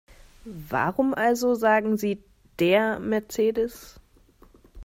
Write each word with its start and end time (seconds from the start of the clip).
Warum 0.45 1.13
also 1.13 1.53
sagen 1.53 1.95
Sie 1.95 2.23
DER 2.59 2.97
Mercedes? 2.97 3.99